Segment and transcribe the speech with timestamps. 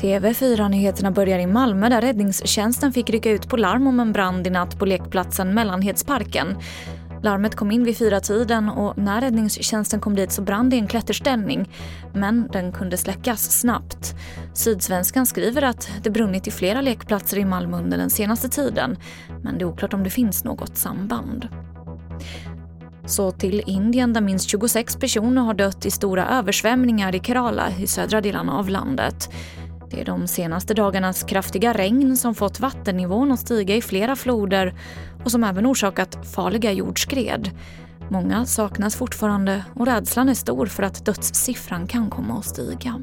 [0.00, 4.50] TV4-nyheterna börjar i Malmö där räddningstjänsten fick rycka ut på larm om en brand i
[4.50, 6.56] natt på lekplatsen Mellanhedsparken.
[7.22, 10.78] Larmet kom in vid fyra tiden och när räddningstjänsten kom dit så brann det i
[10.78, 11.70] en klätterställning.
[12.14, 14.14] Men den kunde släckas snabbt.
[14.54, 18.96] Sydsvenskan skriver att det brunnit i flera lekplatser i Malmö under den senaste tiden.
[19.42, 21.48] Men det är oklart om det finns något samband.
[23.06, 27.86] Så till Indien där minst 26 personer har dött i stora översvämningar i Kerala i
[27.86, 29.30] södra delarna av landet.
[29.90, 34.74] Det är de senaste dagarnas kraftiga regn som fått vattennivån att stiga i flera floder
[35.24, 37.50] och som även orsakat farliga jordskred.
[38.10, 43.02] Många saknas fortfarande och rädslan är stor för att dödssiffran kan komma att stiga.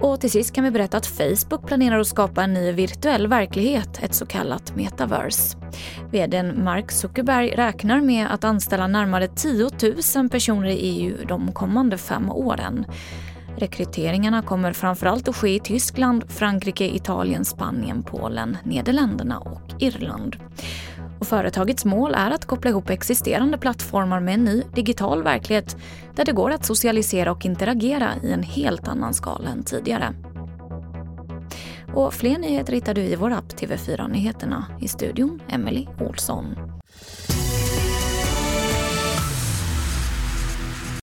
[0.00, 4.02] Och till sist kan vi berätta att Facebook planerar att skapa en ny virtuell verklighet,
[4.02, 5.58] ett så kallat metaverse.
[6.10, 9.70] VDn Mark Zuckerberg räknar med att anställa närmare 10
[10.16, 12.86] 000 personer i EU de kommande fem åren.
[13.56, 20.36] Rekryteringarna kommer framförallt att ske i Tyskland, Frankrike, Italien, Spanien, Polen, Nederländerna och Irland.
[21.18, 25.76] Och företagets mål är att koppla ihop existerande plattformar med en ny digital verklighet
[26.14, 30.14] där det går att socialisera och interagera i en helt annan skala än tidigare.
[31.94, 34.66] Och fler nyheter hittar du i vår app TV4 Nyheterna.
[34.80, 36.46] I studion Emily Olsson.